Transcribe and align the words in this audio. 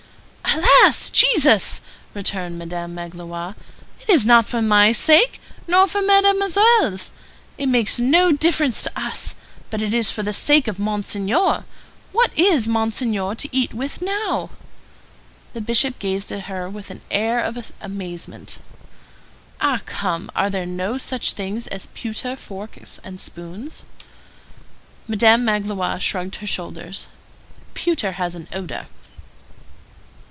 "Alas! 0.83 1.09
Jesus!" 1.09 1.79
returned 2.13 2.59
Madame 2.59 2.93
Magloire. 2.93 3.55
"It 4.01 4.09
is 4.09 4.25
not 4.25 4.45
for 4.47 4.61
my 4.61 4.91
sake, 4.91 5.39
nor 5.65 5.87
for 5.87 6.01
Mademoiselle's. 6.01 7.11
It 7.57 7.67
makes 7.67 7.97
no 7.97 8.33
difference 8.33 8.83
to 8.83 8.91
us. 8.99 9.35
But 9.69 9.81
it 9.81 9.93
is 9.93 10.11
for 10.11 10.23
the 10.23 10.33
sake 10.33 10.67
of 10.67 10.77
Monseigneur. 10.77 11.63
What 12.11 12.37
is 12.37 12.67
Monseigneur 12.67 13.33
to 13.35 13.47
eat 13.55 13.73
with 13.73 14.01
now?" 14.01 14.49
The 15.53 15.61
Bishop 15.61 15.97
gazed 15.99 16.33
at 16.33 16.41
her 16.45 16.69
with 16.69 16.91
an 16.91 16.99
air 17.09 17.39
of 17.39 17.71
amazement. 17.79 18.57
"Ah, 19.61 19.79
come! 19.85 20.29
Are 20.35 20.49
there 20.49 20.65
no 20.65 20.97
such 20.97 21.31
things 21.31 21.67
as 21.67 21.85
pewter 21.93 22.35
forks 22.35 22.99
and 23.05 23.21
spoons?" 23.21 23.85
Madame 25.07 25.45
Magloire 25.45 26.01
shrugged 26.01 26.35
her 26.37 26.47
shoulders. 26.47 27.05
"Pewter 27.73 28.13
has 28.13 28.35
an 28.35 28.49
odor." 28.51 28.87